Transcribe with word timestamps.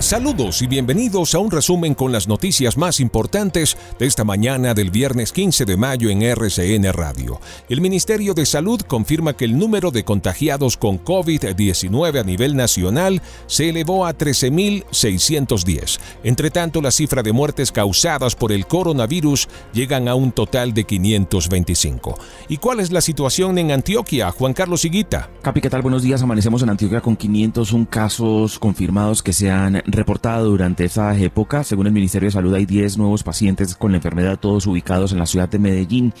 Saludos 0.00 0.62
y 0.62 0.66
bienvenidos 0.66 1.34
a 1.34 1.40
un 1.40 1.50
resumen 1.50 1.94
con 1.94 2.10
las 2.10 2.26
noticias 2.26 2.78
más 2.78 3.00
importantes 3.00 3.76
de 3.98 4.06
esta 4.06 4.24
mañana 4.24 4.72
del 4.72 4.90
viernes 4.90 5.30
15 5.30 5.66
de 5.66 5.76
mayo 5.76 6.08
en 6.08 6.22
RCN 6.22 6.90
Radio. 6.94 7.38
El 7.68 7.82
Ministerio 7.82 8.32
de 8.32 8.46
Salud 8.46 8.80
confirma 8.80 9.34
que 9.34 9.44
el 9.44 9.58
número 9.58 9.90
de 9.90 10.02
contagiados 10.02 10.78
con 10.78 11.04
COVID-19 11.04 12.18
a 12.18 12.24
nivel 12.24 12.56
nacional 12.56 13.20
se 13.46 13.68
elevó 13.68 14.06
a 14.06 14.16
13.610. 14.16 16.00
Entre 16.24 16.50
tanto, 16.50 16.80
la 16.80 16.92
cifra 16.92 17.22
de 17.22 17.34
muertes 17.34 17.70
causadas 17.70 18.34
por 18.34 18.52
el 18.52 18.66
coronavirus 18.66 19.50
llegan 19.74 20.08
a 20.08 20.14
un 20.14 20.32
total 20.32 20.72
de 20.72 20.84
525. 20.84 22.18
¿Y 22.48 22.56
cuál 22.56 22.80
es 22.80 22.90
la 22.90 23.02
situación 23.02 23.58
en 23.58 23.70
Antioquia, 23.70 24.30
Juan 24.30 24.54
Carlos 24.54 24.82
Higuita? 24.82 25.28
Capi, 25.42 25.60
¿qué 25.60 25.68
tal? 25.68 25.82
Buenos 25.82 26.02
días. 26.02 26.22
Amanecemos 26.22 26.62
en 26.62 26.70
Antioquia 26.70 27.02
con 27.02 27.16
501 27.16 27.86
casos 27.90 28.58
confirmados 28.58 29.22
que 29.22 29.34
se 29.34 29.50
han 29.50 29.82
reportado 29.92 30.46
durante 30.46 30.84
esa 30.84 31.16
época. 31.18 31.64
Según 31.64 31.86
el 31.86 31.92
Ministerio 31.92 32.28
de 32.28 32.32
Salud, 32.32 32.54
hay 32.54 32.66
10 32.66 32.98
nuevos 32.98 33.22
pacientes 33.22 33.74
con 33.74 33.92
la 33.92 33.98
enfermedad, 33.98 34.38
todos 34.38 34.66
ubicados 34.66 35.12
en 35.12 35.18
la 35.18 35.26
ciudad 35.26 35.48
de 35.48 35.58
Medellín. 35.58 36.12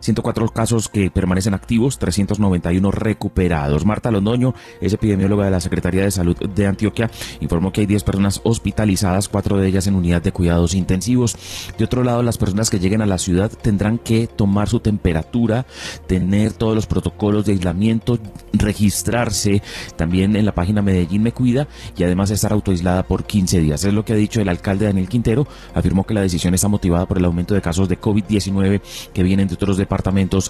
104 0.00 0.48
casos 0.48 0.88
que 0.88 1.10
permanecen 1.10 1.54
activos, 1.54 1.98
391 1.98 2.90
recuperados. 2.90 3.84
Marta 3.84 4.10
Londoño 4.10 4.54
es 4.80 4.92
epidemióloga 4.92 5.44
de 5.44 5.50
la 5.50 5.60
Secretaría 5.60 6.02
de 6.02 6.10
Salud 6.10 6.36
de 6.36 6.66
Antioquia. 6.66 7.10
Informó 7.40 7.72
que 7.72 7.82
hay 7.82 7.86
10 7.86 8.04
personas 8.04 8.40
hospitalizadas, 8.44 9.28
cuatro 9.28 9.58
de 9.58 9.68
ellas 9.68 9.86
en 9.86 9.94
unidad 9.94 10.22
de 10.22 10.32
cuidados 10.32 10.74
intensivos. 10.74 11.36
De 11.78 11.84
otro 11.84 12.04
lado, 12.04 12.22
las 12.22 12.38
personas 12.38 12.70
que 12.70 12.78
lleguen 12.78 13.02
a 13.02 13.06
la 13.06 13.18
ciudad 13.18 13.50
tendrán 13.50 13.98
que 13.98 14.26
tomar 14.26 14.68
su 14.68 14.80
temperatura, 14.80 15.66
tener 16.06 16.52
todos 16.52 16.74
los 16.74 16.86
protocolos 16.86 17.44
de 17.46 17.52
aislamiento, 17.52 18.18
registrarse 18.52 19.62
también 19.96 20.36
en 20.36 20.46
la 20.46 20.54
página 20.54 20.82
Medellín 20.82 21.22
Me 21.22 21.32
Cuida 21.32 21.66
y 21.96 22.04
además 22.04 22.30
estar 22.30 22.52
autoaislada 22.52 23.02
por 23.02 23.24
15 23.24 23.60
días. 23.60 23.84
Es 23.84 23.92
lo 23.92 24.04
que 24.04 24.12
ha 24.12 24.16
dicho 24.16 24.40
el 24.40 24.48
alcalde 24.48 24.86
Daniel 24.86 25.08
Quintero. 25.08 25.46
Afirmó 25.74 26.04
que 26.04 26.14
la 26.14 26.20
decisión 26.20 26.54
está 26.54 26.68
motivada 26.68 27.06
por 27.06 27.18
el 27.18 27.24
aumento 27.24 27.54
de 27.54 27.60
casos 27.60 27.88
de 27.88 28.00
COVID-19 28.00 28.80
que 29.12 29.22
vienen 29.22 29.48
de 29.48 29.54
otros 29.54 29.76
departamentos 29.76 29.95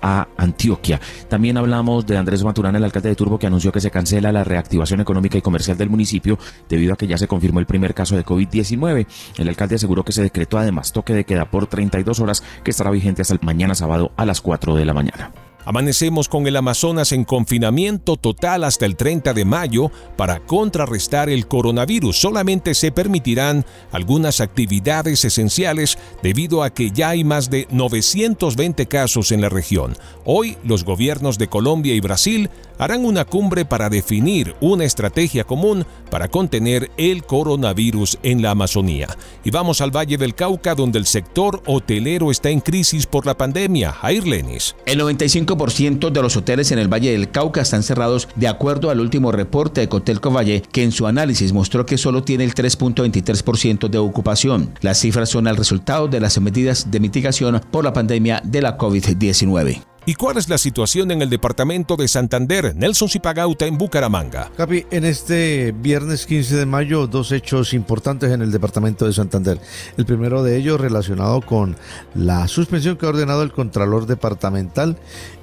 a 0.00 0.28
Antioquia. 0.36 1.00
También 1.28 1.56
hablamos 1.56 2.06
de 2.06 2.16
Andrés 2.16 2.44
Maturana, 2.44 2.78
el 2.78 2.84
alcalde 2.84 3.08
de 3.08 3.16
Turbo, 3.16 3.38
que 3.38 3.46
anunció 3.46 3.72
que 3.72 3.80
se 3.80 3.90
cancela 3.90 4.32
la 4.32 4.44
reactivación 4.44 5.00
económica 5.00 5.38
y 5.38 5.42
comercial 5.42 5.76
del 5.76 5.90
municipio 5.90 6.38
debido 6.68 6.94
a 6.94 6.96
que 6.96 7.06
ya 7.06 7.18
se 7.18 7.28
confirmó 7.28 7.60
el 7.60 7.66
primer 7.66 7.94
caso 7.94 8.16
de 8.16 8.24
COVID-19. 8.24 9.06
El 9.38 9.48
alcalde 9.48 9.76
aseguró 9.76 10.04
que 10.04 10.12
se 10.12 10.22
decretó 10.22 10.58
además 10.58 10.92
toque 10.92 11.14
de 11.14 11.24
queda 11.24 11.50
por 11.50 11.66
32 11.66 12.20
horas 12.20 12.42
que 12.64 12.70
estará 12.70 12.90
vigente 12.90 13.22
hasta 13.22 13.34
el 13.34 13.40
mañana 13.42 13.74
sábado 13.74 14.12
a 14.16 14.26
las 14.26 14.40
4 14.40 14.76
de 14.76 14.84
la 14.84 14.94
mañana. 14.94 15.30
Amanecemos 15.64 16.28
con 16.28 16.46
el 16.46 16.56
Amazonas 16.56 17.12
en 17.12 17.24
confinamiento 17.24 18.16
total 18.16 18.64
hasta 18.64 18.86
el 18.86 18.96
30 18.96 19.34
de 19.34 19.44
mayo 19.44 19.90
para 20.16 20.40
contrarrestar 20.40 21.28
el 21.28 21.46
coronavirus. 21.46 22.18
Solamente 22.18 22.74
se 22.74 22.92
permitirán 22.92 23.66
algunas 23.92 24.40
actividades 24.40 25.24
esenciales 25.24 25.98
debido 26.22 26.62
a 26.62 26.70
que 26.70 26.90
ya 26.90 27.10
hay 27.10 27.24
más 27.24 27.50
de 27.50 27.66
920 27.70 28.86
casos 28.86 29.32
en 29.32 29.42
la 29.42 29.48
región. 29.48 29.96
Hoy 30.24 30.56
los 30.64 30.84
gobiernos 30.84 31.36
de 31.36 31.48
Colombia 31.48 31.94
y 31.94 32.00
Brasil 32.00 32.48
harán 32.78 33.04
una 33.04 33.26
cumbre 33.26 33.66
para 33.66 33.90
definir 33.90 34.54
una 34.60 34.84
estrategia 34.84 35.44
común 35.44 35.84
para 36.10 36.28
contener 36.28 36.90
el 36.96 37.24
coronavirus 37.24 38.18
en 38.22 38.40
la 38.40 38.52
Amazonía. 38.52 39.08
Y 39.44 39.50
vamos 39.50 39.82
al 39.82 39.94
Valle 39.94 40.16
del 40.16 40.34
Cauca 40.34 40.74
donde 40.74 40.98
el 40.98 41.04
sector 41.04 41.62
hotelero 41.66 42.30
está 42.30 42.48
en 42.48 42.60
crisis 42.60 43.06
por 43.06 43.26
la 43.26 43.36
pandemia. 43.36 43.92
Jair 43.92 44.26
Lenis. 44.26 44.74
El 44.86 45.02
95% 45.50 46.10
de 46.10 46.22
los 46.22 46.36
hoteles 46.36 46.72
en 46.72 46.78
el 46.78 46.92
Valle 46.92 47.12
del 47.12 47.30
Cauca 47.30 47.60
están 47.60 47.82
cerrados 47.82 48.28
de 48.36 48.48
acuerdo 48.48 48.90
al 48.90 49.00
último 49.00 49.32
reporte 49.32 49.80
de 49.80 49.88
Cotelco 49.88 50.30
Valle, 50.30 50.62
que 50.72 50.82
en 50.82 50.92
su 50.92 51.06
análisis 51.06 51.52
mostró 51.52 51.86
que 51.86 51.98
solo 51.98 52.22
tiene 52.22 52.44
el 52.44 52.54
3.23% 52.54 53.88
de 53.88 53.98
ocupación. 53.98 54.74
Las 54.80 54.98
cifras 54.98 55.28
son 55.28 55.46
el 55.46 55.56
resultado 55.56 56.08
de 56.08 56.20
las 56.20 56.40
medidas 56.40 56.90
de 56.90 57.00
mitigación 57.00 57.60
por 57.70 57.84
la 57.84 57.92
pandemia 57.92 58.40
de 58.44 58.62
la 58.62 58.78
COVID-19. 58.78 59.82
¿Y 60.06 60.14
cuál 60.14 60.38
es 60.38 60.48
la 60.48 60.56
situación 60.56 61.10
en 61.10 61.20
el 61.20 61.28
departamento 61.28 61.94
de 61.94 62.08
Santander? 62.08 62.74
Nelson 62.74 63.10
Zipagauta 63.10 63.66
en 63.66 63.76
Bucaramanga. 63.76 64.50
Capi, 64.56 64.86
en 64.90 65.04
este 65.04 65.72
viernes 65.72 66.24
15 66.24 66.56
de 66.56 66.66
mayo, 66.66 67.06
dos 67.06 67.32
hechos 67.32 67.74
importantes 67.74 68.32
en 68.32 68.40
el 68.40 68.50
departamento 68.50 69.04
de 69.04 69.12
Santander. 69.12 69.60
El 69.98 70.06
primero 70.06 70.42
de 70.42 70.56
ellos 70.56 70.80
relacionado 70.80 71.42
con 71.42 71.76
la 72.14 72.48
suspensión 72.48 72.96
que 72.96 73.04
ha 73.04 73.10
ordenado 73.10 73.42
el 73.42 73.52
Contralor 73.52 74.06
Departamental 74.06 74.96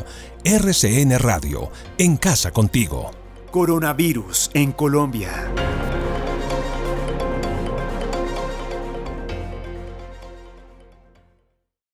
RCN 0.44 1.19
Radio, 1.19 1.70
en 1.99 2.17
casa 2.17 2.50
contigo. 2.50 3.11
Coronavirus 3.50 4.50
en 4.55 4.72
Colombia. 4.72 5.52